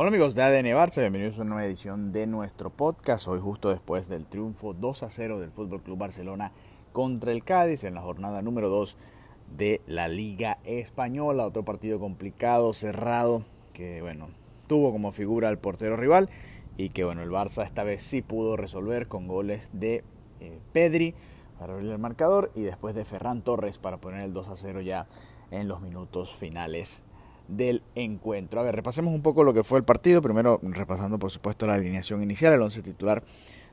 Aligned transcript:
Hola 0.00 0.10
amigos 0.10 0.36
de 0.36 0.42
ADN 0.42 0.76
Barça, 0.76 1.00
bienvenidos 1.00 1.38
a 1.38 1.42
una 1.42 1.54
nueva 1.54 1.66
edición 1.66 2.12
de 2.12 2.28
nuestro 2.28 2.70
podcast. 2.70 3.26
Hoy 3.26 3.40
justo 3.40 3.68
después 3.68 4.08
del 4.08 4.26
triunfo 4.26 4.72
2 4.72 5.02
a 5.02 5.10
0 5.10 5.40
del 5.40 5.50
Fútbol 5.50 5.82
Club 5.82 5.98
Barcelona 5.98 6.52
contra 6.92 7.32
el 7.32 7.42
Cádiz 7.42 7.82
en 7.82 7.94
la 7.94 8.00
jornada 8.00 8.40
número 8.40 8.68
2 8.68 8.96
de 9.56 9.80
la 9.88 10.06
Liga 10.06 10.58
Española, 10.62 11.48
otro 11.48 11.64
partido 11.64 11.98
complicado, 11.98 12.72
cerrado, 12.74 13.42
que 13.72 14.00
bueno, 14.00 14.28
tuvo 14.68 14.92
como 14.92 15.10
figura 15.10 15.48
al 15.48 15.58
portero 15.58 15.96
rival 15.96 16.28
y 16.76 16.90
que 16.90 17.02
bueno, 17.02 17.24
el 17.24 17.30
Barça 17.30 17.64
esta 17.64 17.82
vez 17.82 18.00
sí 18.00 18.22
pudo 18.22 18.56
resolver 18.56 19.08
con 19.08 19.26
goles 19.26 19.68
de 19.72 20.04
eh, 20.38 20.60
Pedri 20.72 21.16
para 21.58 21.72
abrir 21.72 21.90
el 21.90 21.98
marcador 21.98 22.52
y 22.54 22.62
después 22.62 22.94
de 22.94 23.04
Ferran 23.04 23.42
Torres 23.42 23.78
para 23.78 23.96
poner 23.96 24.22
el 24.22 24.32
2 24.32 24.46
a 24.46 24.54
0 24.54 24.80
ya 24.80 25.08
en 25.50 25.66
los 25.66 25.80
minutos 25.80 26.36
finales 26.36 27.02
del 27.48 27.82
encuentro. 27.94 28.60
A 28.60 28.62
ver, 28.62 28.76
repasemos 28.76 29.12
un 29.12 29.22
poco 29.22 29.42
lo 29.42 29.52
que 29.52 29.64
fue 29.64 29.78
el 29.78 29.84
partido. 29.84 30.22
Primero, 30.22 30.60
repasando 30.62 31.18
por 31.18 31.30
supuesto 31.30 31.66
la 31.66 31.74
alineación 31.74 32.22
inicial, 32.22 32.52
el 32.52 32.62
once 32.62 32.82
titular 32.82 33.22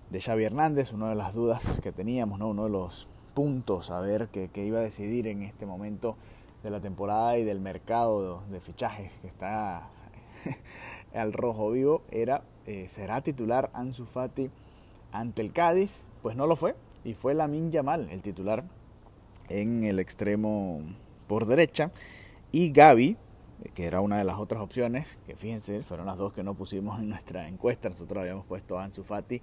de 0.10 0.22
Xavi 0.22 0.44
Hernández, 0.44 0.94
una 0.94 1.10
de 1.10 1.16
las 1.16 1.34
dudas 1.34 1.80
que 1.82 1.92
teníamos, 1.92 2.40
¿no? 2.40 2.50
uno 2.50 2.66
de 2.66 2.70
los 2.70 3.10
puntos 3.36 3.92
a 3.92 4.00
ver 4.00 4.30
que, 4.30 4.50
iba 4.66 4.80
a 4.80 4.82
decidir 4.82 5.28
en 5.28 5.44
este 5.44 5.68
momento 5.68 6.16
de 6.64 6.72
la 6.72 6.80
temporada 6.80 7.38
y 7.38 7.44
del 7.44 7.60
mercado 7.60 8.42
de 8.50 8.62
fichajes 8.62 9.12
que 9.22 9.28
está 9.28 9.90
al 11.14 11.34
rojo 11.34 11.70
vivo 11.70 12.02
era 12.10 12.44
eh, 12.66 12.86
será 12.88 13.22
titular 13.22 13.70
Ansu 13.74 14.06
Fati 14.06 14.50
ante 15.12 15.42
el 15.44 15.52
Cádiz 15.52 16.06
pues 16.24 16.36
no 16.36 16.48
lo 16.48 16.56
fue 16.56 16.76
y 17.04 17.14
fue 17.14 17.36
Lamin 17.36 17.72
Yamal 17.72 18.10
el 18.10 18.22
titular 18.22 18.64
en 19.50 19.84
el 19.84 20.00
extremo 20.00 20.82
por 21.28 21.46
derecha 21.46 21.92
y 22.52 22.72
Gaby 22.72 23.18
que 23.74 23.86
era 23.86 24.02
una 24.02 24.18
de 24.18 24.24
las 24.24 24.38
otras 24.38 24.62
opciones, 24.62 25.20
que 25.26 25.36
fíjense, 25.36 25.84
fueron 25.84 26.06
las 26.06 26.18
dos 26.18 26.34
que 26.34 26.44
no 26.44 26.54
pusimos 26.54 27.00
en 27.00 27.10
nuestra 27.10 27.48
encuesta. 27.48 27.90
Nosotros 27.90 28.22
habíamos 28.22 28.46
puesto 28.46 28.78
a 28.78 28.84
Ansu 28.84 29.04
Fati, 29.04 29.42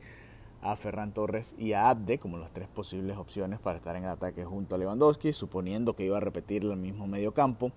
a 0.62 0.76
Ferran 0.76 1.12
Torres 1.12 1.54
y 1.58 1.72
a 1.72 1.88
Abde 1.90 2.18
como 2.18 2.38
las 2.38 2.52
tres 2.52 2.68
posibles 2.68 3.16
opciones 3.16 3.58
para 3.58 3.78
estar 3.78 3.96
en 3.96 4.04
el 4.04 4.10
ataque 4.10 4.44
junto 4.44 4.74
a 4.74 4.78
Lewandowski, 4.78 5.32
suponiendo 5.32 5.94
que 5.94 6.04
iba 6.04 6.16
a 6.16 6.20
repetir 6.20 6.62
el 6.62 6.76
mismo 6.76 7.06
medio 7.06 7.32
campo. 7.32 7.72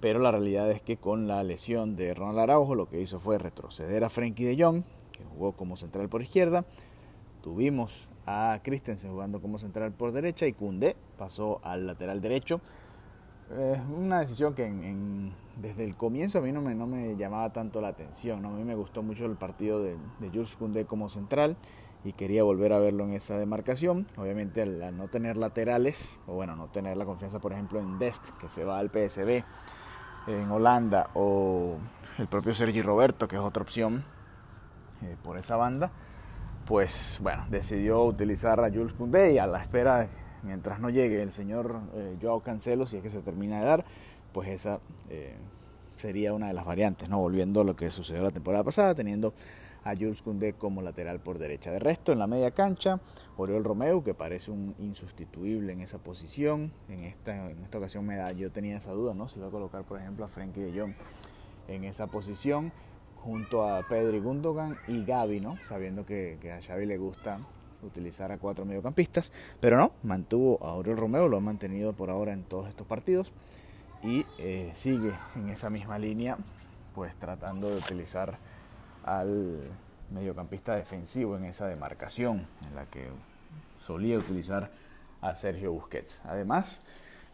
Pero 0.00 0.20
la 0.20 0.30
realidad 0.30 0.70
es 0.70 0.80
que 0.80 0.96
con 0.96 1.26
la 1.26 1.42
lesión 1.42 1.96
de 1.96 2.14
Ronald 2.14 2.38
Araujo 2.38 2.76
lo 2.76 2.88
que 2.88 3.00
hizo 3.00 3.18
fue 3.18 3.38
retroceder 3.38 4.04
a 4.04 4.08
Frenkie 4.08 4.44
de 4.44 4.62
Jong, 4.62 4.84
que 5.10 5.24
jugó 5.24 5.52
como 5.52 5.76
central 5.76 6.08
por 6.08 6.22
izquierda. 6.22 6.64
Tuvimos 7.42 8.08
a 8.26 8.60
Christensen 8.62 9.10
jugando 9.10 9.40
como 9.40 9.58
central 9.58 9.92
por 9.92 10.12
derecha 10.12 10.46
y 10.46 10.52
Kunde 10.52 10.94
pasó 11.16 11.60
al 11.64 11.86
lateral 11.86 12.20
derecho. 12.20 12.60
Es 13.50 13.80
una 13.96 14.20
decisión 14.20 14.54
que 14.54 14.70
desde 15.56 15.84
el 15.84 15.96
comienzo 15.96 16.38
a 16.38 16.42
mí 16.42 16.52
no 16.52 16.60
me, 16.60 16.74
no 16.74 16.86
me 16.86 17.16
llamaba 17.16 17.50
tanto 17.52 17.80
la 17.80 17.88
atención. 17.88 18.44
A 18.44 18.50
mí 18.50 18.62
me 18.62 18.74
gustó 18.74 19.02
mucho 19.02 19.24
el 19.24 19.36
partido 19.36 19.82
de, 19.82 19.96
de 20.20 20.28
Jules 20.28 20.56
Koundé 20.56 20.84
como 20.84 21.08
central 21.08 21.56
y 22.04 22.12
quería 22.12 22.42
volver 22.42 22.72
a 22.72 22.78
verlo 22.78 23.04
en 23.04 23.14
esa 23.14 23.38
demarcación. 23.38 24.06
Obviamente 24.16 24.62
al, 24.62 24.96
no 24.96 25.08
tener 25.08 25.36
laterales, 25.36 26.18
o 26.26 26.34
bueno, 26.34 26.56
no 26.56 26.66
tener 26.66 26.96
la 26.96 27.04
confianza 27.04 27.38
por 27.38 27.52
ejemplo 27.52 27.80
en 27.80 27.98
Dest, 27.98 28.30
que 28.38 28.48
se 28.48 28.64
va 28.64 28.78
al 28.78 28.90
PSB 28.90 29.42
en 30.26 30.50
Holanda, 30.50 31.08
o 31.14 31.76
el 32.18 32.26
propio 32.26 32.52
Sergi 32.54 32.82
Roberto, 32.82 33.28
que 33.28 33.36
es 33.36 33.42
otra 33.42 33.62
opción 33.62 34.04
eh, 35.02 35.16
por 35.22 35.38
esa 35.38 35.56
banda, 35.56 35.90
pues 36.66 37.18
bueno, 37.22 37.46
decidió 37.48 38.02
utilizar 38.04 38.60
a 38.60 38.68
Jules 38.68 38.92
Koundé 38.92 39.32
y 39.32 39.38
a 39.38 39.46
la 39.46 39.62
espera 39.62 40.06
mientras 40.42 40.80
no 40.80 40.90
llegue 40.90 41.22
el 41.22 41.32
señor 41.32 41.80
eh, 41.94 42.16
Joao 42.20 42.40
Cancelo, 42.40 42.86
si 42.86 42.96
es 42.96 43.02
que 43.02 43.10
se 43.10 43.22
termina 43.22 43.58
de 43.60 43.64
dar, 43.64 43.84
pues 44.32 44.48
esa 44.48 44.80
eh, 45.08 45.36
sería 45.96 46.32
una 46.32 46.48
de 46.48 46.54
las 46.54 46.64
variantes, 46.64 47.08
¿no? 47.08 47.18
Volviendo 47.18 47.60
a 47.60 47.64
lo 47.64 47.76
que 47.76 47.90
sucedió 47.90 48.22
la 48.22 48.30
temporada 48.30 48.64
pasada, 48.64 48.94
teniendo 48.94 49.34
a 49.84 49.94
Jules 49.94 50.22
Koundé 50.22 50.52
como 50.52 50.82
lateral 50.82 51.20
por 51.20 51.38
derecha. 51.38 51.70
De 51.70 51.78
resto, 51.78 52.12
en 52.12 52.18
la 52.18 52.26
media 52.26 52.50
cancha, 52.50 53.00
Oriol 53.36 53.64
Romeu, 53.64 54.02
que 54.02 54.14
parece 54.14 54.50
un 54.50 54.74
insustituible 54.78 55.72
en 55.72 55.80
esa 55.80 55.98
posición. 55.98 56.72
En 56.88 57.04
esta, 57.04 57.50
en 57.50 57.62
esta 57.62 57.78
ocasión 57.78 58.04
me 58.06 58.16
da, 58.16 58.32
yo 58.32 58.50
tenía 58.50 58.76
esa 58.76 58.92
duda, 58.92 59.14
¿no? 59.14 59.28
Si 59.28 59.38
iba 59.38 59.48
a 59.48 59.50
colocar, 59.50 59.84
por 59.84 59.98
ejemplo, 59.98 60.24
a 60.24 60.28
Frenkie 60.28 60.60
de 60.60 60.78
Jong 60.78 60.94
en 61.68 61.84
esa 61.84 62.06
posición, 62.06 62.72
junto 63.16 63.68
a 63.68 63.82
Pedri 63.82 64.20
Gundogan 64.20 64.76
y 64.86 65.04
Gaby, 65.04 65.40
¿no? 65.40 65.56
Sabiendo 65.68 66.06
que, 66.06 66.38
que 66.40 66.52
a 66.52 66.60
Xavi 66.60 66.86
le 66.86 66.98
gusta 66.98 67.40
utilizar 67.82 68.32
a 68.32 68.38
cuatro 68.38 68.64
mediocampistas, 68.64 69.32
pero 69.60 69.76
no, 69.76 69.92
mantuvo 70.02 70.58
a 70.64 70.70
Aurel 70.70 70.96
Romeo, 70.96 71.28
lo 71.28 71.36
ha 71.36 71.40
mantenido 71.40 71.92
por 71.92 72.10
ahora 72.10 72.32
en 72.32 72.42
todos 72.42 72.68
estos 72.68 72.86
partidos 72.86 73.32
y 74.02 74.26
eh, 74.38 74.70
sigue 74.72 75.12
en 75.36 75.48
esa 75.48 75.70
misma 75.70 75.98
línea, 75.98 76.38
pues 76.94 77.16
tratando 77.16 77.70
de 77.70 77.76
utilizar 77.76 78.38
al 79.04 79.70
mediocampista 80.10 80.74
defensivo 80.74 81.36
en 81.36 81.44
esa 81.44 81.66
demarcación 81.66 82.46
en 82.66 82.74
la 82.74 82.86
que 82.86 83.08
solía 83.78 84.18
utilizar 84.18 84.70
a 85.20 85.34
Sergio 85.34 85.72
Busquets. 85.72 86.22
Además, 86.24 86.80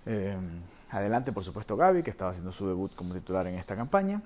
eh, 0.07 0.37
adelante 0.91 1.33
por 1.33 1.45
supuesto 1.45 1.77
Gaby, 1.77 2.03
que 2.03 2.11
estaba 2.11 2.31
haciendo 2.31 2.53
su 2.53 2.69
debut 2.69 2.95
como 2.95 3.15
titular 3.15 3.47
en 3.47 3.55
esta 3.57 3.77
campaña, 3.77 4.23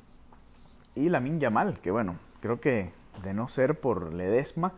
y 0.94 1.08
Lamin 1.08 1.38
Yamal, 1.38 1.78
que 1.80 1.90
bueno, 1.90 2.16
creo 2.40 2.60
que 2.60 2.90
de 3.22 3.34
no 3.34 3.48
ser 3.48 3.78
por 3.78 4.12
Ledesma, 4.12 4.72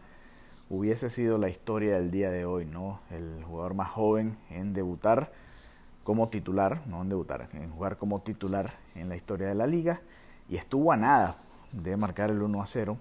hubiese 0.71 1.11
sido 1.11 1.37
la 1.37 1.49
historia 1.49 1.97
del 1.97 2.13
día 2.13 2.31
de 2.31 2.45
hoy, 2.45 2.65
¿no? 2.65 3.01
El 3.11 3.43
jugador 3.45 3.75
más 3.75 3.91
joven 3.91 4.39
en 4.51 4.73
debutar 4.73 5.33
como 6.05 6.29
titular, 6.29 6.87
no 6.87 7.03
en 7.03 7.09
debutar, 7.09 7.49
en 7.53 7.71
jugar 7.71 7.99
como 7.99 8.21
titular 8.21 8.75
en 8.95 9.09
la 9.09 9.17
historia 9.17 9.49
de 9.49 9.57
la 9.57 9.67
liga 9.67 10.01
y 10.49 10.57
estuvo 10.57 10.93
a 10.93 10.97
nada 10.97 11.39
de 11.73 11.97
marcar 11.97 12.31
el 12.31 12.41
1 12.41 12.63
a 12.63 12.67
0 12.67 12.97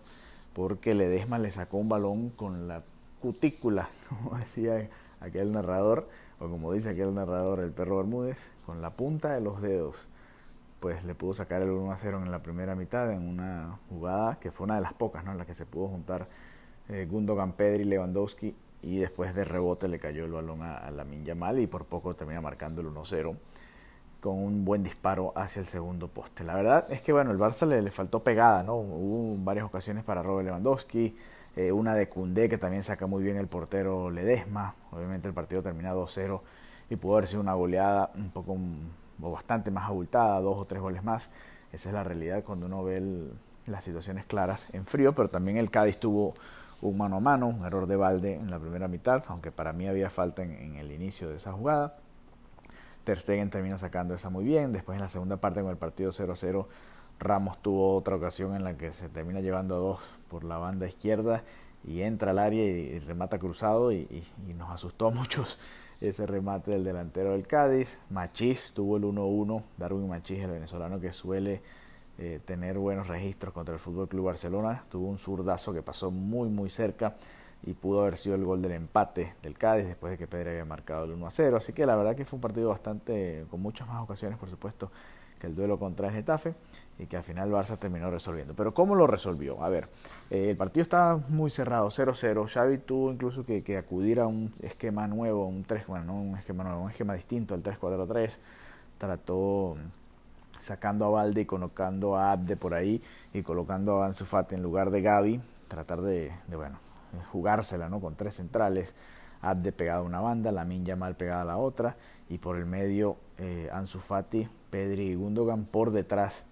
porque 0.54 0.96
Ledesma 0.96 1.38
le 1.38 1.52
sacó 1.52 1.78
un 1.78 1.90
balón 1.90 2.32
con 2.32 2.68
la 2.68 2.82
cutícula, 3.22 3.88
como 4.10 4.38
decía 4.38 4.90
aquel 5.22 5.52
narrador, 5.52 6.10
o 6.40 6.50
como 6.50 6.74
dice 6.74 6.90
aquel 6.90 7.14
narrador, 7.14 7.60
el 7.60 7.72
perro 7.72 7.98
Bermúdez, 7.98 8.40
con 8.66 8.82
la 8.82 8.90
punta 8.90 9.32
de 9.34 9.42
los 9.42 9.62
dedos, 9.62 9.96
pues 10.80 11.04
le 11.04 11.14
pudo 11.14 11.34
sacar 11.34 11.62
el 11.62 11.70
1 11.70 11.92
a 11.92 11.98
0 11.98 12.22
en 12.24 12.32
la 12.32 12.42
primera 12.42 12.74
mitad 12.74 13.12
en 13.12 13.28
una 13.28 13.78
jugada 13.90 14.40
que 14.40 14.52
fue 14.52 14.66
una 14.66 14.76
de 14.76 14.82
las 14.82 14.94
pocas, 14.94 15.24
¿no? 15.24 15.34
En 15.34 15.38
la 15.38 15.46
que 15.46 15.54
se 15.54 15.66
pudo 15.66 15.88
juntar 15.88 16.28
eh, 16.90 17.08
Gundogan, 17.10 17.54
Pedri, 17.54 17.84
Lewandowski 17.84 18.56
y 18.82 18.98
después 18.98 19.36
de 19.36 19.44
rebote 19.44 19.88
le 19.88 20.00
cayó 20.00 20.26
el 20.26 20.32
balón 20.32 20.62
a, 20.62 20.90
la 20.92 21.04
Minya 21.04 21.36
Mal 21.36 21.60
y 21.60 21.68
por 21.68 21.86
poco 21.86 22.16
termina 22.16 22.42
marcando 22.42 22.82
el 22.82 22.88
1-0 22.88 23.36
con 24.22 24.38
un 24.38 24.66
buen 24.66 24.84
disparo 24.84 25.32
hacia 25.36 25.62
el 25.62 25.66
segundo 25.66 26.08
poste. 26.08 26.44
La 26.44 26.56
verdad 26.56 26.92
es 26.92 27.02
que 27.02 27.14
bueno, 27.14 27.32
el 27.32 27.38
Barça 27.38 27.66
le, 27.66 27.90
faltó 27.92 28.22
pegada, 28.22 28.64
¿no? 28.64 28.76
Hubo 28.76 29.38
varias 29.44 29.66
ocasiones 29.66 30.04
para 30.04 30.22
Robert 30.22 30.46
Lewandowski, 30.46 31.16
eh, 31.56 31.72
una 31.72 31.96
de 31.96 32.10
Cundé 32.10 32.50
que 32.50 32.58
también 32.58 32.84
saca 32.84 33.08
muy 33.08 33.24
bien 33.24 33.38
el 33.38 33.48
portero 33.48 34.10
Ledesma. 34.10 34.76
Obviamente 34.92 35.28
el 35.28 35.34
partido 35.34 35.62
termina 35.62 35.94
2-0 35.94 36.42
y 36.90 36.96
pudo 36.96 37.18
haber 37.18 37.28
sido 37.28 37.42
una 37.42 37.54
goleada 37.54 38.12
un 38.16 38.30
poco 38.30 38.58
o 39.22 39.32
bastante 39.32 39.72
más 39.72 39.88
abultada, 39.88 40.40
dos 40.42 40.58
o 40.58 40.66
tres 40.66 40.82
goles 40.82 41.04
más. 41.04 41.30
Esa 41.72 41.90
es 41.90 41.94
la 41.94 42.04
realidad 42.04 42.44
cuando 42.44 42.66
uno 42.66 42.84
ve 42.84 43.30
las 43.68 43.84
situaciones 43.84 44.26
claras 44.26 44.74
en 44.74 44.86
frío, 44.86 45.14
pero 45.14 45.30
también 45.30 45.58
el 45.58 45.70
Cádiz 45.70 45.98
tuvo 45.98 46.34
un 46.82 46.98
mano 46.98 47.18
a 47.18 47.20
mano, 47.20 47.48
un 47.48 47.66
error 47.66 47.88
de 47.88 47.96
balde 47.96 48.36
en 48.36 48.50
la 48.50 48.60
primera 48.60 48.88
mitad, 48.88 49.24
aunque 49.28 49.52
para 49.52 49.74
mí 49.74 49.88
había 49.88 50.10
falta 50.10 50.44
en, 50.44 50.76
el 50.76 50.92
inicio 50.92 51.30
de 51.30 51.36
esa 51.36 51.52
jugada. 51.52 51.98
Ter 53.04 53.20
Stegen 53.20 53.50
termina 53.50 53.78
sacando 53.78 54.14
esa 54.14 54.30
muy 54.30 54.46
bien. 54.46 54.72
Después 54.72 54.96
en 54.96 55.02
la 55.02 55.10
segunda 55.10 55.38
parte 55.38 55.62
con 55.62 55.72
el 55.72 55.78
partido 55.78 56.12
0-0, 56.12 56.68
Ramos 57.20 57.62
tuvo 57.62 57.98
otra 57.98 58.16
ocasión 58.16 58.56
en 58.56 58.64
la 58.64 58.78
que 58.78 58.94
se 58.94 59.10
termina 59.10 59.42
llevando 59.42 59.76
a 59.76 59.80
dos 59.80 60.00
por 60.30 60.46
la 60.46 60.58
banda 60.58 60.88
izquierda 60.88 61.44
y 61.84 62.02
entra 62.02 62.32
al 62.32 62.40
área 62.40 62.64
y, 62.64 63.00
remata 63.00 63.40
cruzado 63.40 63.92
y, 63.92 64.24
nos 64.58 64.70
asustó 64.70 65.08
a 65.08 65.12
muchos 65.12 65.60
ese 66.02 66.26
remate 66.26 66.72
del 66.72 66.86
delantero 66.86 67.32
del 67.32 67.46
Cádiz. 67.46 68.00
Machís 68.10 68.74
tuvo 68.74 68.98
el 68.98 69.04
1-1, 69.04 69.64
Darwin 69.78 70.08
Machís, 70.08 70.40
el 70.40 70.52
venezolano 70.52 71.00
que 71.02 71.12
suele 71.12 71.62
eh, 72.22 72.42
tener 72.44 72.78
buenos 72.78 73.08
registros 73.08 73.54
contra 73.54 73.74
el 73.74 73.80
Fútbol 73.80 74.10
Club 74.10 74.26
Barcelona. 74.26 74.84
Tuvo 74.90 75.08
un 75.08 75.18
zurdazo 75.18 75.74
que 75.74 75.82
pasó 75.82 76.12
muy, 76.12 76.50
muy 76.50 76.70
cerca 76.70 77.16
y 77.64 77.74
pudo 77.74 78.02
haber 78.02 78.18
sido 78.18 78.36
el 78.36 78.44
gol 78.44 78.62
del 78.62 78.74
empate 78.74 79.36
del 79.42 79.58
Cádiz 79.58 79.86
después 79.86 80.12
de 80.12 80.18
que 80.18 80.28
Pedro 80.28 80.50
había 80.50 80.66
marcado 80.66 81.06
el 81.06 81.12
1 81.12 81.28
a 81.28 81.32
0. 81.32 81.56
Así 81.56 81.72
que 81.72 81.86
la 81.86 81.96
verdad 81.96 82.18
que 82.18 82.26
fue 82.26 82.36
un 82.36 82.42
partido 82.42 82.68
bastante, 82.68 83.46
con 83.50 83.62
muchas 83.62 83.88
más 83.88 84.04
ocasiones, 84.04 84.38
por 84.38 84.50
supuesto, 84.50 84.92
que 85.40 85.48
el 85.48 85.56
duelo 85.56 85.80
contra 85.80 86.10
el 86.10 86.14
Getafe 86.14 86.56
y 86.98 87.06
que 87.06 87.16
al 87.16 87.24
final 87.24 87.50
Barça 87.52 87.78
terminó 87.80 88.12
resolviendo. 88.12 88.54
Pero 88.54 88.74
¿cómo 88.74 88.96
lo 88.96 89.08
resolvió? 89.08 89.64
A 89.64 89.70
ver, 89.70 89.88
eh, 90.30 90.50
el 90.50 90.58
partido 90.58 90.82
estaba 90.82 91.22
muy 91.30 91.50
cerrado, 91.50 91.90
0-0. 91.90 92.48
Xavi 92.50 92.80
tuvo 92.80 93.14
incluso 93.14 93.46
que, 93.46 93.64
que, 93.64 93.78
acudir 93.78 94.20
a 94.20 94.28
un 94.28 94.54
esquema 94.62 95.08
nuevo, 95.08 95.48
un 95.48 95.64
3, 95.64 95.88
bueno, 95.88 96.04
no 96.04 96.22
un 96.22 96.38
esquema 96.38 96.66
nuevo, 96.66 96.82
un 96.82 96.90
esquema 96.90 97.14
distinto 97.14 97.56
al 97.56 97.64
3-4-3. 97.64 98.40
Trató 98.98 99.78
sacando 100.60 101.06
a 101.06 101.10
Valde 101.10 101.42
y 101.42 101.46
colocando 101.46 102.16
a 102.16 102.32
Abde 102.32 102.56
por 102.56 102.74
ahí 102.74 103.02
y 103.34 103.42
colocando 103.42 104.04
a 104.04 104.08
Ansu 104.08 104.26
Fati 104.26 104.56
en 104.56 104.62
lugar 104.62 104.92
de 104.92 105.02
Gaby, 105.02 105.42
tratar 105.68 106.02
de, 106.02 106.32
bueno, 106.52 106.78
jugársela 107.32 107.90
¿no? 107.90 108.00
con 108.00 108.16
tres 108.16 108.36
centrales, 108.36 108.94
Abde 109.42 109.72
pegada 109.72 110.00
a 110.00 110.04
una 110.04 110.20
banda, 110.20 110.52
la 110.52 110.66
Minja 110.66 110.98
mal 110.98 111.16
pegada 111.16 111.44
a 111.44 111.46
la 111.46 111.58
otra 111.58 111.96
y 112.30 112.38
por 112.38 112.58
el 112.58 112.66
medio 112.66 113.16
eh, 113.38 113.70
Ansu 113.72 114.00
Fati, 114.00 114.50
Pedri 114.70 115.08
y 115.08 115.16
Gundogan 115.16 115.66
por 115.66 115.92
detrás 115.92 116.46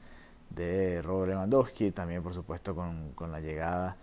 de 0.50 1.02
Robert 1.02 1.32
Lewandowski, 1.32 1.92
también 1.92 2.24
por 2.24 2.34
supuesto 2.34 2.74
con, 2.74 3.12
con 3.14 3.32
la 3.32 3.42
llegada 3.42 3.98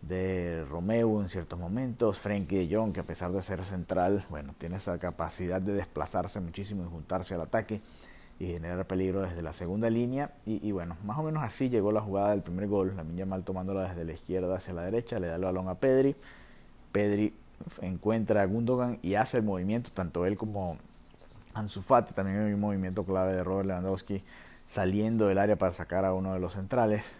de 0.00 0.64
Romeo 0.68 1.20
en 1.20 1.28
ciertos 1.28 1.58
momentos, 1.58 2.18
Frenkie 2.18 2.66
de 2.66 2.74
Jong, 2.74 2.92
que 2.92 3.00
a 3.00 3.06
pesar 3.06 3.30
de 3.32 3.40
ser 3.40 3.64
central, 3.64 4.24
bueno, 4.30 4.54
tiene 4.58 4.76
esa 4.76 4.98
capacidad 4.98 5.60
de 5.60 5.74
desplazarse 5.74 6.40
muchísimo 6.40 6.84
y 6.84 6.88
juntarse 6.88 7.34
al 7.34 7.42
ataque 7.42 7.80
y 8.42 8.46
generar 8.46 8.84
peligro 8.88 9.22
desde 9.22 9.40
la 9.40 9.52
segunda 9.52 9.88
línea. 9.88 10.32
Y, 10.44 10.72
bueno, 10.72 10.96
más 11.04 11.16
o 11.16 11.22
menos 11.22 11.44
así 11.44 11.70
llegó 11.70 11.92
la 11.92 12.00
jugada 12.00 12.30
del 12.30 12.42
primer 12.42 12.66
gol. 12.66 12.92
La 12.96 13.04
Minya 13.04 13.24
Mal 13.24 13.44
tomándola 13.44 13.88
desde 13.88 14.04
la 14.04 14.14
izquierda 14.14 14.56
hacia 14.56 14.74
la 14.74 14.82
derecha, 14.82 15.20
le 15.20 15.28
da 15.28 15.36
el 15.36 15.42
balón 15.42 15.68
a 15.68 15.76
Pedri. 15.76 16.16
Pedri 16.90 17.34
encuentra 17.82 18.42
a 18.42 18.46
Gundogan 18.46 18.98
y 19.00 19.14
hace 19.14 19.36
el 19.36 19.44
movimiento, 19.44 19.90
tanto 19.94 20.26
él 20.26 20.36
como 20.36 20.76
Ansu 21.54 21.82
Fati, 21.82 22.14
también 22.14 22.38
hay 22.40 22.52
un 22.52 22.60
movimiento 22.60 23.04
clave 23.04 23.32
de 23.32 23.44
Robert 23.44 23.68
Lewandowski 23.68 24.24
saliendo 24.66 25.28
del 25.28 25.38
área 25.38 25.54
para 25.54 25.70
sacar 25.70 26.04
a 26.04 26.12
uno 26.12 26.34
de 26.34 26.40
los 26.40 26.54
centrales 26.54 27.14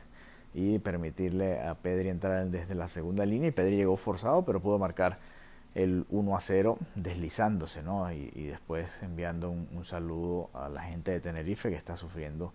y 0.55 0.81
permitirle 0.81 1.61
a 1.61 1.77
Pedri 1.77 2.09
entrar 2.09 2.49
desde 2.49 2.75
la 2.75 2.89
segunda 2.89 3.25
línea. 3.25 3.51
Y 3.51 3.53
Pedri 3.53 3.77
llegó 3.77 3.97
forzado, 3.97 4.45
pero 4.45 4.59
pudo 4.59 4.77
marcar 4.81 5.21
el 5.75 6.07
1 6.11 6.37
a 6.37 6.41
0 6.41 6.79
deslizándose, 6.95 7.83
¿no? 7.83 8.11
Y, 8.13 8.47
después 8.47 9.03
enviando 9.03 9.51
un, 9.51 9.85
saludo 9.85 10.51
a 10.55 10.69
la 10.69 10.83
gente 10.83 11.13
de 11.13 11.21
Tenerife 11.21 11.71
que 11.71 11.77
está 11.77 11.97
sufriendo 11.97 12.53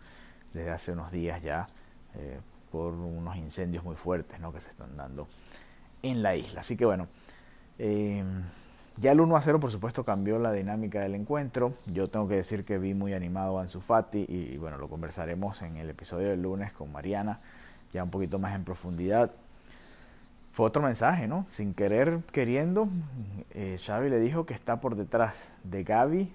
desde 0.54 0.70
hace 0.70 0.92
unos 0.92 1.12
días 1.12 1.42
ya 1.42 1.68
eh, 2.16 2.40
por 2.72 2.94
unos 2.94 3.36
incendios 3.38 3.84
muy 3.84 3.96
fuertes, 3.96 4.40
¿no? 4.40 4.54
Que 4.54 4.60
se 4.60 4.70
están 4.70 4.96
dando 4.96 5.28
en 6.04 6.22
la 6.22 6.36
isla. 6.36 6.62
Así 6.62 6.78
que 6.78 6.86
bueno, 6.86 7.08
eh, 7.80 8.24
ya 8.98 9.12
el 9.12 9.20
1 9.20 9.36
a 9.36 9.42
0 9.42 9.60
por 9.60 9.72
supuesto 9.72 10.04
cambió 10.04 10.38
la 10.40 10.52
dinámica 10.52 11.02
del 11.02 11.16
encuentro. 11.16 11.74
Yo 11.88 12.08
tengo 12.10 12.28
que 12.28 12.36
decir 12.36 12.66
que 12.66 12.78
vi 12.78 12.94
muy 12.94 13.14
animado 13.14 13.58
a 13.58 13.64
Ansu 13.64 13.82
Fati 13.82 14.26
y, 14.28 14.54
y 14.54 14.58
bueno, 14.58 14.78
lo 14.78 14.90
conversaremos 14.90 15.62
en 15.64 15.78
el 15.78 15.90
episodio 15.90 16.30
del 16.30 16.42
lunes 16.42 16.72
con 16.72 16.92
Mariana 16.92 17.40
ya 17.94 18.04
un 18.04 18.10
poquito 18.10 18.40
más 18.40 18.56
en 18.56 18.64
profundidad. 18.64 19.32
Fue 20.58 20.66
otro 20.66 20.82
mensaje, 20.82 21.28
¿no? 21.28 21.46
Sin 21.52 21.76
querer, 21.76 22.22
queriendo, 22.32 22.90
eh, 23.52 23.78
Xavi 23.80 24.10
le 24.10 24.20
dijo 24.20 24.48
que 24.48 24.56
está 24.56 24.82
por 24.82 24.96
detrás 24.96 25.56
de 25.64 25.84
Gaby, 25.84 26.34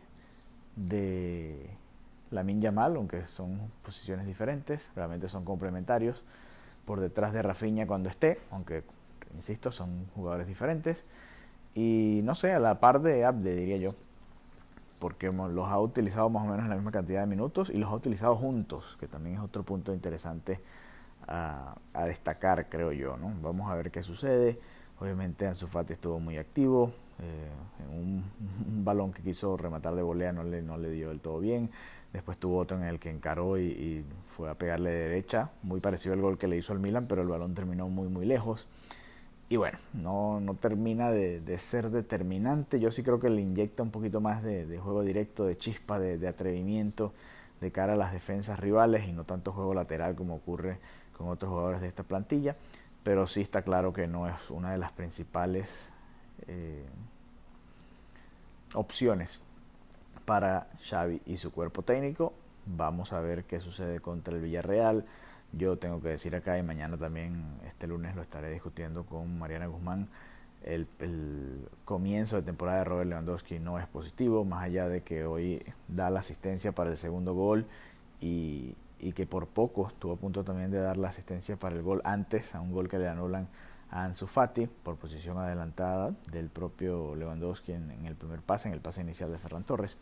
de 0.76 1.68
Lamin 2.30 2.60
Yamal, 2.60 2.94
aunque 2.94 3.26
son 3.26 3.58
posiciones 3.82 4.24
diferentes, 4.24 4.92
realmente 4.94 5.28
son 5.28 5.44
complementarios, 5.44 6.22
por 6.84 7.00
detrás 7.00 7.32
de 7.32 7.42
Rafinha 7.42 7.88
cuando 7.88 8.08
esté, 8.08 8.38
aunque, 8.52 8.84
insisto, 9.34 9.72
son 9.72 10.06
jugadores 10.14 10.46
diferentes, 10.46 11.04
y 11.74 12.20
no 12.22 12.36
sé, 12.36 12.52
a 12.52 12.60
la 12.60 12.78
par 12.78 13.00
de 13.00 13.24
Abde, 13.24 13.56
diría 13.56 13.78
yo, 13.78 13.96
porque 15.00 15.32
los 15.32 15.66
ha 15.66 15.80
utilizado 15.80 16.30
más 16.30 16.44
o 16.44 16.46
menos 16.46 16.62
en 16.62 16.70
la 16.70 16.76
misma 16.76 16.92
cantidad 16.92 17.22
de 17.22 17.26
minutos 17.26 17.70
y 17.70 17.78
los 17.78 17.90
ha 17.90 17.94
utilizado 17.94 18.36
juntos, 18.36 18.96
que 19.00 19.08
también 19.08 19.34
es 19.34 19.42
otro 19.42 19.64
punto 19.64 19.92
interesante 19.92 20.60
a, 21.26 21.74
destacar, 22.06 22.68
creo 22.68 22.92
yo. 22.92 23.16
¿no? 23.16 23.32
Vamos 23.42 23.70
a 23.70 23.74
ver 23.74 23.90
qué 23.90 24.02
sucede. 24.02 24.58
Obviamente 24.98 25.46
Ansu 25.46 25.66
Fati 25.66 25.92
estuvo 25.92 26.20
muy 26.20 26.36
activo. 26.38 26.92
Eh, 27.20 27.48
en 27.90 27.98
un, 27.98 28.84
balón 28.84 29.12
que 29.12 29.22
quiso 29.22 29.56
rematar 29.56 29.94
de 29.94 30.02
volea 30.02 30.32
no 30.32 30.42
le, 30.42 30.62
no 30.62 30.76
le 30.76 30.90
dio 30.90 31.08
del 31.08 31.20
todo 31.20 31.40
bien. 31.40 31.70
Después 32.12 32.36
tuvo 32.36 32.58
otro 32.58 32.76
en 32.76 32.84
el 32.84 32.98
que 32.98 33.10
encaró 33.10 33.58
y, 33.58 34.04
fue 34.26 34.50
a 34.50 34.54
pegarle 34.54 34.90
de 34.90 35.08
derecha. 35.08 35.50
Muy 35.62 35.80
parecido 35.80 36.14
al 36.14 36.20
gol 36.20 36.38
que 36.38 36.46
le 36.46 36.56
hizo 36.56 36.72
al 36.72 36.78
Milan, 36.78 37.06
pero 37.08 37.22
el 37.22 37.28
balón 37.28 37.54
terminó 37.54 37.88
muy, 37.88 38.08
muy 38.08 38.26
lejos. 38.26 38.68
Y 39.48 39.56
bueno, 39.56 39.78
no, 39.92 40.40
no 40.40 40.54
termina 40.54 41.10
de, 41.10 41.58
ser 41.58 41.90
determinante. 41.90 42.80
Yo 42.80 42.90
sí 42.90 43.02
creo 43.02 43.20
que 43.20 43.28
le 43.28 43.42
inyecta 43.42 43.82
un 43.82 43.90
poquito 43.90 44.20
más 44.20 44.42
de, 44.42 44.78
juego 44.78 45.02
directo, 45.02 45.44
de 45.44 45.56
chispa, 45.56 46.00
de 46.00 46.26
atrevimiento 46.28 47.12
de 47.62 47.70
cara 47.70 47.94
a 47.94 47.96
las 47.96 48.12
defensas 48.12 48.58
rivales 48.58 49.08
y 49.08 49.12
no 49.12 49.24
tanto 49.24 49.52
juego 49.52 49.72
lateral 49.72 50.16
como 50.16 50.34
ocurre 50.34 50.78
con 51.16 51.28
otros 51.28 51.50
jugadores 51.50 51.80
de 51.80 51.88
esta 51.88 52.02
plantilla, 52.02 52.56
pero 53.02 53.26
sí 53.26 53.40
está 53.40 53.62
claro 53.62 53.92
que 53.92 54.06
no 54.06 54.28
es 54.28 54.50
una 54.50 54.72
de 54.72 54.78
las 54.78 54.92
principales 54.92 55.92
eh, 56.46 56.84
opciones 58.74 59.40
para 60.24 60.68
Xavi 60.82 61.20
y 61.26 61.36
su 61.36 61.52
cuerpo 61.52 61.82
técnico. 61.82 62.32
Vamos 62.66 63.12
a 63.12 63.20
ver 63.20 63.44
qué 63.44 63.60
sucede 63.60 64.00
contra 64.00 64.34
el 64.34 64.40
Villarreal. 64.40 65.04
Yo 65.52 65.76
tengo 65.76 66.00
que 66.00 66.08
decir 66.08 66.34
acá 66.34 66.58
y 66.58 66.62
mañana 66.62 66.96
también, 66.96 67.44
este 67.66 67.86
lunes 67.86 68.16
lo 68.16 68.22
estaré 68.22 68.50
discutiendo 68.50 69.04
con 69.04 69.38
Mariana 69.38 69.66
Guzmán. 69.66 70.08
El, 70.62 70.86
el, 71.00 71.68
comienzo 71.84 72.36
de 72.36 72.42
temporada 72.42 72.78
de 72.78 72.84
Robert 72.84 73.10
Lewandowski 73.10 73.58
no 73.58 73.80
es 73.80 73.86
positivo, 73.88 74.44
más 74.44 74.62
allá 74.62 74.88
de 74.88 75.02
que 75.02 75.24
hoy 75.24 75.62
da 75.88 76.08
la 76.08 76.20
asistencia 76.20 76.70
para 76.72 76.90
el 76.90 76.96
segundo 76.96 77.34
gol 77.34 77.66
y, 78.20 78.76
y 79.02 79.12
que 79.12 79.26
por 79.26 79.48
poco 79.48 79.88
estuvo 79.88 80.12
a 80.12 80.16
punto 80.16 80.44
también 80.44 80.70
de 80.70 80.78
dar 80.78 80.96
la 80.96 81.08
asistencia 81.08 81.56
para 81.56 81.74
el 81.74 81.82
gol 81.82 82.00
antes, 82.04 82.54
a 82.54 82.60
un 82.60 82.72
gol 82.72 82.88
que 82.88 82.98
le 82.98 83.08
anulan 83.08 83.48
a 83.90 84.04
Ansu 84.04 84.28
Fati 84.28 84.68
por 84.68 84.96
posición 84.96 85.38
adelantada 85.38 86.14
del 86.30 86.48
propio 86.48 87.16
Lewandowski 87.16 87.72
en, 87.72 88.06
el 88.06 88.14
primer 88.14 88.40
pase, 88.40 88.68
en 88.68 88.74
el 88.74 88.80
pase 88.80 89.00
inicial 89.00 89.32
de 89.32 89.38
Ferran 89.38 89.64
Torres. 89.64 89.96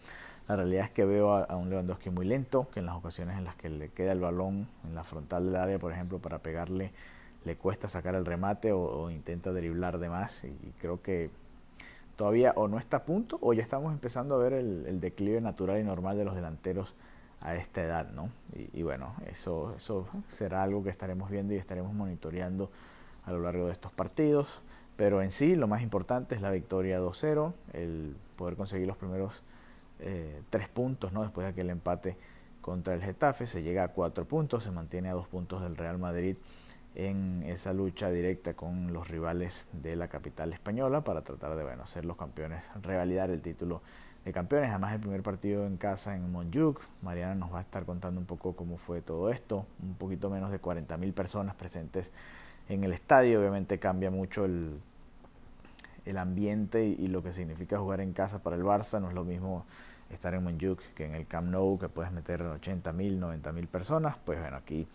La 0.48 0.56
realidad 0.56 0.84
es 0.84 0.90
que 0.90 1.06
veo 1.06 1.32
a, 1.32 1.56
un 1.56 1.70
Lewandowski 1.70 2.10
muy 2.10 2.26
lento, 2.26 2.68
que 2.72 2.80
en 2.80 2.86
las 2.86 2.94
ocasiones 2.94 3.38
en 3.38 3.44
las 3.44 3.56
que 3.56 3.70
le 3.70 3.88
queda 3.88 4.12
el 4.12 4.20
balón 4.20 4.68
en 4.84 4.94
la 4.94 5.02
frontal 5.02 5.46
del 5.46 5.56
área, 5.56 5.78
por 5.78 5.92
ejemplo, 5.92 6.18
para 6.18 6.40
pegarle, 6.40 6.92
le 7.46 7.56
cuesta 7.56 7.88
sacar 7.88 8.14
el 8.14 8.26
remate 8.26 8.70
o, 8.72 9.10
intenta 9.10 9.50
driblar 9.50 9.98
de 9.98 10.10
más. 10.10 10.44
Y, 10.44 10.74
creo 10.78 11.00
que 11.00 11.30
todavía 12.16 12.52
o 12.54 12.68
no 12.68 12.78
está 12.78 12.98
a 12.98 13.04
punto 13.04 13.38
o 13.40 13.54
ya 13.54 13.62
estamos 13.62 13.94
empezando 13.94 14.34
a 14.34 14.38
ver 14.38 14.52
el, 14.52 14.84
el 14.86 15.00
declive 15.00 15.40
natural 15.40 15.80
y 15.80 15.84
normal 15.84 16.18
de 16.18 16.26
los 16.26 16.34
delanteros 16.34 16.94
a 17.40 17.54
esta 17.54 17.82
edad, 17.82 18.10
¿no? 18.10 18.30
Y, 18.52 18.82
bueno, 18.82 19.14
eso, 19.26 19.74
eso 19.76 20.06
será 20.28 20.62
algo 20.62 20.82
que 20.82 20.90
estaremos 20.90 21.30
viendo 21.30 21.54
y 21.54 21.56
estaremos 21.56 21.94
monitoreando 21.94 22.70
a 23.24 23.32
lo 23.32 23.40
largo 23.40 23.66
de 23.66 23.72
estos 23.72 23.92
partidos. 23.92 24.60
Pero 24.96 25.22
en 25.22 25.30
sí, 25.30 25.56
lo 25.56 25.66
más 25.66 25.82
importante 25.82 26.34
es 26.34 26.42
la 26.42 26.50
victoria 26.50 27.00
2-0, 27.00 27.52
el 27.72 28.16
poder 28.36 28.56
conseguir 28.56 28.86
los 28.86 28.98
primeros 28.98 29.42
eh, 30.00 30.42
tres 30.50 30.68
puntos, 30.68 31.12
¿no? 31.12 31.22
Después 31.22 31.46
de 31.46 31.52
aquel 31.52 31.70
empate 31.70 32.16
contra 32.60 32.92
el 32.92 33.02
Getafe, 33.02 33.46
se 33.46 33.62
llega 33.62 33.84
a 33.84 33.88
cuatro 33.88 34.26
puntos, 34.26 34.64
se 34.64 34.70
mantiene 34.70 35.08
a 35.08 35.14
dos 35.14 35.26
puntos 35.26 35.62
del 35.62 35.76
Real 35.76 35.98
Madrid 35.98 36.36
en 36.94 37.42
esa 37.46 37.72
lucha 37.72 38.10
directa 38.10 38.54
con 38.54 38.92
los 38.92 39.08
rivales 39.08 39.68
de 39.72 39.96
la 39.96 40.08
capital 40.08 40.52
española 40.52 41.02
para 41.02 41.22
tratar 41.22 41.56
de 41.56 41.62
bueno, 41.62 41.86
ser 41.86 42.04
los 42.04 42.16
campeones, 42.16 42.64
revalidar 42.82 43.30
el 43.30 43.40
título 43.40 43.82
de 44.24 44.32
campeones. 44.32 44.70
Además, 44.70 44.94
el 44.94 45.00
primer 45.00 45.22
partido 45.22 45.66
en 45.66 45.76
casa 45.76 46.14
en 46.14 46.30
Monjuk. 46.30 46.80
Mariana 47.02 47.34
nos 47.34 47.52
va 47.52 47.58
a 47.58 47.62
estar 47.62 47.84
contando 47.84 48.20
un 48.20 48.26
poco 48.26 48.54
cómo 48.54 48.76
fue 48.76 49.00
todo 49.02 49.30
esto. 49.30 49.66
Un 49.82 49.94
poquito 49.94 50.30
menos 50.30 50.50
de 50.50 50.60
40.000 50.60 51.12
personas 51.12 51.54
presentes 51.54 52.10
en 52.68 52.84
el 52.84 52.92
estadio. 52.92 53.40
Obviamente 53.40 53.78
cambia 53.78 54.10
mucho 54.10 54.44
el, 54.44 54.78
el 56.04 56.18
ambiente 56.18 56.84
y, 56.84 57.06
lo 57.06 57.22
que 57.22 57.32
significa 57.32 57.78
jugar 57.78 58.00
en 58.00 58.12
casa 58.12 58.42
para 58.42 58.56
el 58.56 58.62
Barça. 58.62 59.00
No 59.00 59.08
es 59.08 59.14
lo 59.14 59.24
mismo 59.24 59.64
estar 60.10 60.34
en 60.34 60.42
Monjuk 60.44 60.80
que 60.94 61.06
en 61.06 61.14
el 61.14 61.26
Camp 61.26 61.48
Nou, 61.48 61.78
que 61.78 61.88
puedes 61.88 62.12
meter 62.12 62.42
80.000, 62.42 63.18
90.000 63.18 63.66
personas. 63.68 64.16
Pues 64.24 64.38
bueno, 64.40 64.56
aquí 64.56 64.86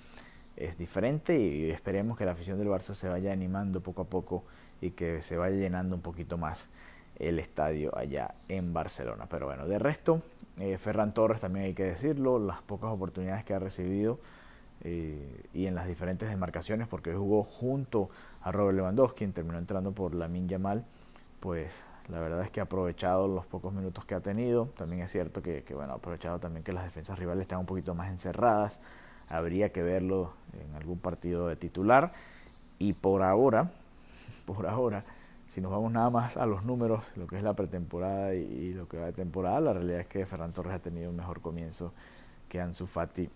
es 0.57 0.77
diferente 0.77 1.37
y 1.37 1.69
esperemos 1.69 2.17
que 2.17 2.25
la 2.25 2.31
afición 2.31 2.57
del 2.57 2.67
Barça 2.67 2.93
se 2.93 3.09
vaya 3.09 3.31
animando 3.31 3.81
poco 3.81 4.03
a 4.03 4.05
poco 4.05 4.43
y 4.81 4.91
que 4.91 5.21
se 5.21 5.37
vaya 5.37 5.55
llenando 5.55 5.95
un 5.95 6.01
poquito 6.01 6.37
más 6.37 6.69
el 7.17 7.39
estadio 7.39 7.97
allá 7.97 8.35
en 8.47 8.73
Barcelona. 8.73 9.27
Pero 9.29 9.47
bueno, 9.47 9.67
de 9.67 9.79
resto, 9.79 10.21
eh, 10.59 10.77
Ferran 10.77 11.13
Torres 11.13 11.41
también 11.41 11.65
hay 11.65 11.73
que 11.73 11.83
decirlo, 11.83 12.39
las 12.39 12.61
pocas 12.61 12.91
oportunidades 12.91 13.43
que 13.43 13.53
ha 13.53 13.59
recibido 13.59 14.19
eh, 14.81 15.43
y 15.53 15.65
en 15.65 15.75
las 15.75 15.87
diferentes 15.87 16.29
demarcaciones, 16.29 16.87
porque 16.87 17.13
jugó 17.13 17.43
junto 17.43 18.09
a 18.41 18.51
Robert 18.51 18.77
Lewandowski, 18.77 19.19
quien 19.19 19.33
terminó 19.33 19.57
entrando 19.57 19.91
por 19.91 20.13
la 20.13 20.27
Yamal, 20.27 20.85
pues 21.39 21.83
la 22.09 22.19
verdad 22.19 22.41
es 22.43 22.51
que 22.51 22.59
ha 22.59 22.63
aprovechado 22.63 23.27
los 23.27 23.45
pocos 23.45 23.73
minutos 23.73 24.05
que 24.05 24.15
ha 24.15 24.19
tenido. 24.19 24.67
También 24.75 25.01
es 25.01 25.11
cierto 25.11 25.41
que, 25.41 25.63
que, 25.63 25.73
bueno, 25.73 25.93
ha 25.93 25.95
aprovechado 25.95 26.39
también 26.39 26.63
que 26.63 26.71
las 26.71 26.83
defensas 26.83 27.17
rivales 27.17 27.43
están 27.43 27.59
un 27.59 27.65
poquito 27.65 27.95
más 27.95 28.09
encerradas. 28.09 28.79
Habría 29.29 29.71
que 29.71 29.81
verlo 29.83 30.33
en 30.53 30.75
algún 30.75 30.99
partido 30.99 31.47
de 31.47 31.55
titular. 31.55 32.13
Y 32.79 32.93
por 32.93 33.23
ahora, 33.23 33.71
por 34.45 34.67
ahora, 34.67 35.03
si 35.47 35.61
nos 35.61 35.71
vamos 35.71 35.91
nada 35.91 36.09
más 36.09 36.37
a 36.37 36.45
los 36.45 36.63
números, 36.63 37.03
lo 37.15 37.27
que 37.27 37.37
es 37.37 37.43
la 37.43 37.53
pretemporada 37.53 38.33
y, 38.33 38.73
lo 38.73 38.87
que 38.87 38.97
va 38.97 39.05
de 39.05 39.13
temporada, 39.13 39.61
la 39.61 39.73
realidad 39.73 40.01
es 40.01 40.07
que 40.07 40.25
Ferran 40.25 40.53
Torres 40.53 40.73
ha 40.73 40.79
tenido 40.79 41.09
un 41.09 41.15
mejor 41.15 41.41
comienzo 41.41 41.93
que 42.49 42.59
Ansu 42.59 42.87
Fati, 42.87 43.29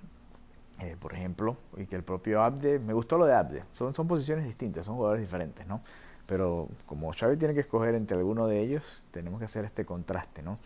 eh, 0.80 0.96
por 1.00 1.14
ejemplo, 1.14 1.58
y 1.78 1.86
que 1.86 1.96
el 1.96 2.04
propio 2.04 2.42
Abde, 2.42 2.80
me 2.80 2.94
gustó 2.94 3.18
lo 3.18 3.26
de 3.26 3.34
Abde, 3.34 3.64
son, 3.74 3.94
son 3.94 4.08
posiciones 4.08 4.46
distintas, 4.46 4.86
son 4.86 4.96
jugadores 4.96 5.22
diferentes, 5.22 5.68
¿no? 5.68 5.82
Pero 6.26 6.70
como 6.86 7.12
Xavi 7.12 7.38
tiene 7.38 7.56
que 7.56 7.62
escoger 7.62 7.96
entre 7.96 8.16
alguno 8.16 8.48
de 8.48 8.60
ellos, 8.60 9.02
tenemos 9.10 9.40
que 9.40 9.46
hacer 9.46 9.66
este 9.66 9.84
contraste, 9.84 10.44
¿no? 10.44 10.60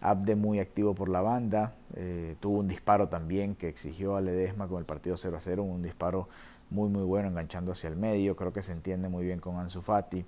Abde 0.00 0.34
muy 0.34 0.60
activo 0.60 0.94
por 0.94 1.08
la 1.08 1.20
banda, 1.20 1.74
eh, 1.94 2.36
tuvo 2.40 2.60
un 2.60 2.68
disparo 2.68 3.08
también 3.08 3.54
que 3.54 3.68
exigió 3.68 4.16
a 4.16 4.20
Ledesma 4.20 4.66
con 4.66 4.78
el 4.78 4.86
partido 4.86 5.16
0 5.16 5.36
a 5.36 5.40
0, 5.40 5.62
un 5.62 5.82
disparo 5.82 6.28
muy 6.70 6.88
muy 6.88 7.02
bueno 7.02 7.28
enganchando 7.28 7.72
hacia 7.72 7.88
el 7.88 7.96
medio, 7.96 8.36
creo 8.36 8.52
que 8.52 8.62
se 8.62 8.72
entiende 8.72 9.08
muy 9.08 9.24
bien 9.24 9.40
con 9.40 9.56
Ansu 9.58 9.82
Fati 9.82 10.24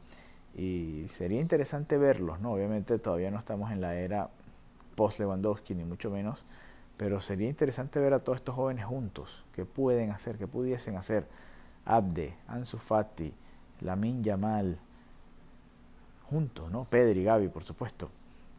y 0.54 1.06
sería 1.08 1.40
interesante 1.40 1.96
verlos, 1.96 2.40
¿no? 2.40 2.52
Obviamente 2.52 2.98
todavía 2.98 3.30
no 3.30 3.38
estamos 3.38 3.70
en 3.70 3.80
la 3.80 3.94
era 3.94 4.28
post 4.94 5.18
Lewandowski 5.18 5.74
ni 5.74 5.84
mucho 5.84 6.10
menos, 6.10 6.44
pero 6.96 7.20
sería 7.20 7.48
interesante 7.48 7.98
ver 7.98 8.12
a 8.12 8.18
todos 8.20 8.36
estos 8.36 8.54
jóvenes 8.54 8.84
juntos, 8.84 9.44
qué 9.54 9.64
pueden 9.64 10.10
hacer, 10.10 10.36
qué 10.36 10.46
pudiesen 10.46 10.96
hacer. 10.96 11.26
Abde, 11.84 12.36
Ansu 12.46 12.78
Fati, 12.78 13.32
Lamin 13.80 14.22
Yamal, 14.22 14.78
juntos, 16.28 16.70
¿no? 16.70 16.84
Pedri 16.84 17.24
Gaby, 17.24 17.48
por 17.48 17.62
supuesto. 17.62 18.10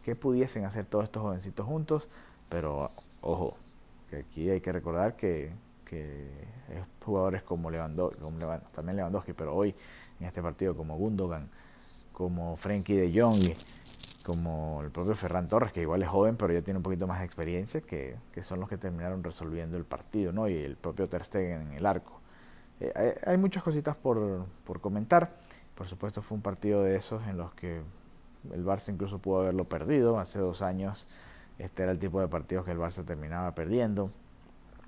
¿Qué 0.03 0.15
pudiesen 0.15 0.65
hacer 0.65 0.85
todos 0.85 1.05
estos 1.05 1.21
jovencitos 1.21 1.65
juntos? 1.65 2.07
Pero, 2.49 2.91
ojo, 3.21 3.57
que 4.09 4.17
aquí 4.17 4.49
hay 4.49 4.61
que 4.61 4.71
recordar 4.71 5.15
que, 5.15 5.51
que 5.85 6.27
es 6.69 6.85
jugadores 7.03 7.41
como 7.43 7.71
Lewandowski, 7.71 8.19
como 8.19 8.59
también 8.73 8.97
Lewandowski, 8.97 9.33
pero 9.33 9.55
hoy 9.55 9.73
en 10.19 10.27
este 10.27 10.41
partido 10.41 10.75
como 10.75 10.97
Gundogan, 10.97 11.49
como 12.11 12.57
Frenkie 12.57 12.95
de 12.95 13.21
Jong, 13.21 13.39
como 14.25 14.81
el 14.83 14.91
propio 14.91 15.15
Ferran 15.15 15.47
Torres, 15.47 15.71
que 15.71 15.81
igual 15.81 16.03
es 16.03 16.09
joven, 16.09 16.35
pero 16.35 16.53
ya 16.53 16.61
tiene 16.61 16.77
un 16.77 16.83
poquito 16.83 17.07
más 17.07 17.19
de 17.19 17.25
experiencia, 17.25 17.81
que, 17.81 18.17
que 18.31 18.43
son 18.43 18.59
los 18.59 18.69
que 18.69 18.77
terminaron 18.77 19.23
resolviendo 19.23 19.77
el 19.77 19.85
partido, 19.85 20.31
¿no? 20.31 20.47
Y 20.47 20.55
el 20.55 20.75
propio 20.75 21.09
Ter 21.09 21.23
Stegen 21.25 21.61
en 21.61 21.73
el 21.73 21.85
arco. 21.85 22.19
Eh, 22.79 23.19
hay, 23.25 23.37
muchas 23.37 23.63
cositas 23.63 23.95
por, 23.95 24.45
por 24.63 24.81
comentar. 24.81 25.37
Por 25.75 25.87
supuesto 25.87 26.21
fue 26.21 26.35
un 26.35 26.41
partido 26.41 26.83
de 26.83 26.95
esos 26.95 27.25
en 27.27 27.37
los 27.37 27.53
que 27.53 27.81
el 28.51 28.65
Barça 28.65 28.91
incluso 28.91 29.19
pudo 29.19 29.41
haberlo 29.41 29.65
perdido. 29.65 30.19
Hace 30.19 30.39
dos 30.39 30.61
años. 30.61 31.07
Este 31.59 31.83
era 31.83 31.91
el 31.91 31.99
tipo 31.99 32.19
de 32.19 32.27
partidos 32.27 32.65
que 32.65 32.71
el 32.71 32.79
Barça 32.79 33.05
terminaba 33.05 33.53
perdiendo. 33.55 34.05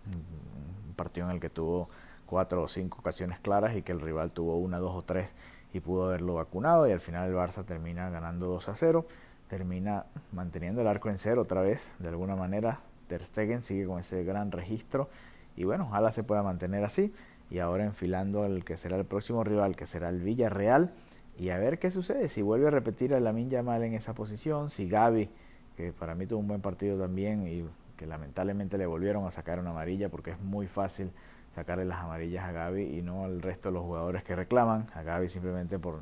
Un 0.07 0.93
partido 0.95 1.27
en 1.27 1.33
el 1.33 1.39
que 1.39 1.49
tuvo 1.49 1.89
cuatro 2.25 2.63
o 2.63 2.67
cinco 2.67 2.99
ocasiones 2.99 3.39
claras 3.39 3.75
y 3.75 3.81
que 3.81 3.91
el 3.91 4.01
rival 4.01 4.31
tuvo 4.31 4.57
una, 4.57 4.79
dos 4.79 4.95
o 4.95 5.01
tres 5.03 5.33
y 5.73 5.79
pudo 5.79 6.05
haberlo 6.05 6.35
vacunado. 6.35 6.87
Y 6.87 6.91
al 6.91 6.99
final 6.99 7.29
el 7.29 7.35
Barça 7.35 7.65
termina 7.65 8.09
ganando 8.09 8.47
2 8.47 8.69
a 8.69 8.75
0, 8.75 9.05
termina 9.49 10.05
manteniendo 10.31 10.81
el 10.81 10.87
arco 10.87 11.09
en 11.09 11.17
cero 11.17 11.41
otra 11.41 11.61
vez, 11.61 11.91
de 11.99 12.09
alguna 12.09 12.35
manera. 12.35 12.79
Ter 13.07 13.23
Stegen 13.23 13.61
sigue 13.61 13.85
con 13.85 13.99
ese 13.99 14.23
gran 14.23 14.51
registro. 14.51 15.09
Y 15.55 15.63
bueno, 15.63 15.85
ojalá 15.85 16.11
se 16.11 16.23
pueda 16.23 16.43
mantener 16.43 16.83
así. 16.83 17.13
Y 17.49 17.59
ahora 17.59 17.83
enfilando 17.83 18.43
al 18.43 18.63
que 18.65 18.77
será 18.77 18.97
el 18.97 19.05
próximo 19.05 19.43
rival, 19.43 19.75
que 19.75 19.85
será 19.85 20.09
el 20.09 20.21
Villarreal, 20.21 20.91
y 21.37 21.49
a 21.49 21.57
ver 21.57 21.79
qué 21.79 21.91
sucede, 21.91 22.29
si 22.29 22.41
vuelve 22.41 22.67
a 22.67 22.71
repetir 22.71 23.13
a 23.13 23.19
Lamin 23.19 23.49
Yamal 23.49 23.83
en 23.83 23.93
esa 23.93 24.13
posición, 24.13 24.69
si 24.69 24.87
Gaby, 24.87 25.29
que 25.75 25.91
para 25.91 26.15
mí 26.15 26.25
tuvo 26.25 26.39
un 26.39 26.47
buen 26.47 26.61
partido 26.61 26.97
también 26.97 27.47
y 27.47 27.65
que 27.97 28.05
lamentablemente 28.05 28.77
le 28.77 28.85
volvieron 28.85 29.25
a 29.25 29.31
sacar 29.31 29.59
una 29.59 29.71
amarilla 29.71 30.09
porque 30.09 30.31
es 30.31 30.39
muy 30.39 30.67
fácil 30.67 31.11
sacarle 31.53 31.85
las 31.85 31.99
amarillas 31.99 32.45
a 32.45 32.51
Gaby 32.51 32.97
y 32.97 33.01
no 33.01 33.25
al 33.25 33.41
resto 33.41 33.69
de 33.69 33.73
los 33.73 33.83
jugadores 33.83 34.23
que 34.23 34.35
reclaman, 34.35 34.87
a 34.93 35.03
Gaby 35.03 35.29
simplemente 35.29 35.79
por, 35.79 36.01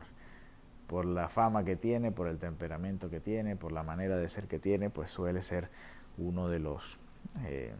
por 0.87 1.05
la 1.05 1.29
fama 1.29 1.63
que 1.63 1.75
tiene, 1.75 2.11
por 2.11 2.27
el 2.27 2.37
temperamento 2.37 3.09
que 3.09 3.19
tiene, 3.19 3.55
por 3.55 3.71
la 3.71 3.83
manera 3.83 4.17
de 4.17 4.29
ser 4.29 4.47
que 4.47 4.59
tiene, 4.59 4.89
pues 4.89 5.09
suele 5.09 5.41
ser 5.41 5.69
uno 6.17 6.47
de 6.49 6.59
los 6.59 6.97
eh, 7.45 7.73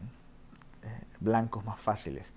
eh, 0.82 0.88
blancos 1.20 1.64
más 1.64 1.80
fáciles 1.80 2.34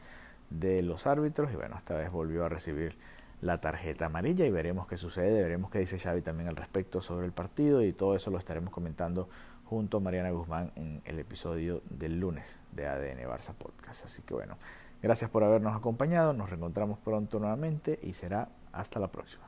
de 0.50 0.82
los 0.82 1.08
árbitros. 1.08 1.52
Y 1.52 1.56
bueno, 1.56 1.76
esta 1.78 1.96
vez 1.96 2.12
volvió 2.12 2.46
a 2.46 2.50
recibir 2.50 2.96
la 3.42 3.60
tarjeta 3.60 4.08
amarilla 4.08 4.46
y 4.46 4.52
veremos 4.52 4.88
qué 4.88 4.98
sucede, 4.98 5.42
veremos 5.42 5.70
qué 5.70 5.80
dice 5.80 6.00
Xavi 6.00 6.22
también 6.22 6.50
al 6.50 6.56
respecto 6.56 7.02
sobre 7.02 7.26
el 7.26 7.32
partido 7.32 7.84
y 7.84 7.94
todo 7.94 8.16
eso 8.16 8.32
lo 8.32 8.38
estaremos 8.38 8.74
comentando 8.74 9.30
junto 9.66 9.98
a 9.98 10.00
Mariana 10.00 10.32
Guzmán 10.32 10.72
en 10.76 11.02
el 11.06 11.20
episodio 11.20 11.82
del 11.90 12.20
lunes 12.20 12.60
de 12.72 12.88
ADN 12.88 13.30
Barça 13.30 13.54
Podcast. 13.54 14.06
Así 14.06 14.22
que 14.24 14.34
bueno, 14.34 14.58
gracias 15.02 15.30
por 15.30 15.44
habernos 15.44 15.76
acompañado, 15.76 16.34
nos 16.34 16.50
reencontramos 16.50 17.00
pronto 17.00 17.40
nuevamente 17.40 18.00
y 18.02 18.14
será 18.14 18.50
hasta 18.72 19.00
la 19.00 19.10
próxima. 19.10 19.46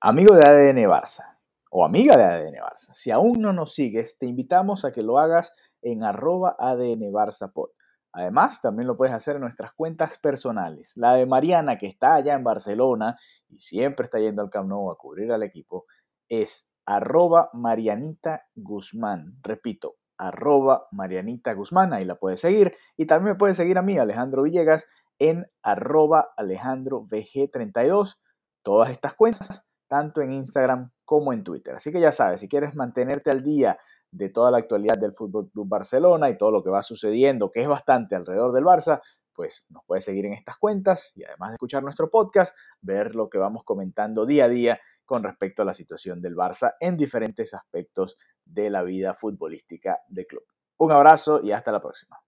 Amigo 0.00 0.34
de 0.34 0.42
ADN 0.42 0.78
Barça 0.88 1.32
o 1.74 1.86
amiga 1.86 2.18
de 2.18 2.24
ADN 2.24 2.56
Barça, 2.56 2.92
si 2.92 3.10
aún 3.10 3.40
no 3.40 3.54
nos 3.54 3.72
sigues, 3.72 4.18
te 4.18 4.26
invitamos 4.26 4.84
a 4.84 4.92
que 4.92 5.02
lo 5.02 5.18
hagas 5.18 5.52
en 5.80 6.04
arroba 6.04 6.54
ADN 6.58 7.10
Barça 7.10 7.50
Podcast 7.50 7.81
Además, 8.12 8.60
también 8.60 8.86
lo 8.86 8.96
puedes 8.96 9.14
hacer 9.14 9.36
en 9.36 9.42
nuestras 9.42 9.72
cuentas 9.72 10.18
personales. 10.18 10.92
La 10.96 11.14
de 11.14 11.26
Mariana, 11.26 11.78
que 11.78 11.86
está 11.86 12.14
allá 12.14 12.34
en 12.34 12.44
Barcelona 12.44 13.16
y 13.48 13.58
siempre 13.58 14.04
está 14.04 14.18
yendo 14.18 14.42
al 14.42 14.50
Camp 14.50 14.68
Nou 14.68 14.90
a 14.90 14.98
cubrir 14.98 15.32
al 15.32 15.42
equipo, 15.42 15.86
es 16.28 16.68
arroba 16.84 17.48
Marianita 17.54 18.46
Guzmán. 18.54 19.38
Repito, 19.42 19.96
arroba 20.18 20.88
Marianita 20.92 21.54
Guzmán, 21.54 21.92
ahí 21.92 22.04
la 22.04 22.16
puedes 22.16 22.40
seguir. 22.40 22.72
Y 22.96 23.06
también 23.06 23.32
me 23.32 23.38
puedes 23.38 23.56
seguir 23.56 23.78
a 23.78 23.82
mí, 23.82 23.98
Alejandro 23.98 24.42
Villegas, 24.42 24.86
en 25.18 25.46
arroba 25.62 26.32
Alejandro 26.36 27.06
VG32. 27.06 28.18
Todas 28.62 28.90
estas 28.90 29.14
cuentas, 29.14 29.64
tanto 29.88 30.20
en 30.20 30.32
Instagram 30.32 30.90
como 31.04 31.32
en 31.32 31.44
Twitter. 31.44 31.74
Así 31.74 31.92
que 31.92 32.00
ya 32.00 32.12
sabes, 32.12 32.40
si 32.40 32.48
quieres 32.48 32.74
mantenerte 32.74 33.30
al 33.30 33.42
día 33.42 33.78
de 34.12 34.28
toda 34.28 34.50
la 34.50 34.58
actualidad 34.58 34.98
del 34.98 35.14
Fútbol 35.14 35.50
Club 35.50 35.68
Barcelona 35.68 36.30
y 36.30 36.36
todo 36.36 36.50
lo 36.50 36.62
que 36.62 36.70
va 36.70 36.82
sucediendo, 36.82 37.50
que 37.50 37.62
es 37.62 37.68
bastante 37.68 38.14
alrededor 38.14 38.52
del 38.52 38.64
Barça, 38.64 39.00
pues 39.34 39.66
nos 39.70 39.82
puedes 39.86 40.04
seguir 40.04 40.26
en 40.26 40.34
estas 40.34 40.58
cuentas 40.58 41.12
y 41.14 41.24
además 41.24 41.50
de 41.50 41.54
escuchar 41.54 41.82
nuestro 41.82 42.10
podcast, 42.10 42.54
ver 42.80 43.14
lo 43.14 43.28
que 43.30 43.38
vamos 43.38 43.64
comentando 43.64 44.26
día 44.26 44.44
a 44.44 44.48
día 44.48 44.80
con 45.04 45.22
respecto 45.22 45.62
a 45.62 45.64
la 45.64 45.74
situación 45.74 46.20
del 46.20 46.36
Barça 46.36 46.74
en 46.80 46.96
diferentes 46.96 47.54
aspectos 47.54 48.16
de 48.44 48.70
la 48.70 48.82
vida 48.82 49.14
futbolística 49.14 50.00
del 50.08 50.26
club. 50.26 50.44
Un 50.78 50.92
abrazo 50.92 51.40
y 51.42 51.52
hasta 51.52 51.72
la 51.72 51.80
próxima. 51.80 52.18